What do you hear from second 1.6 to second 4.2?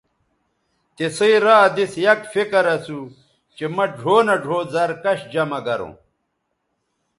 دِس یک فکر اسُو چہء مہ ڙھؤ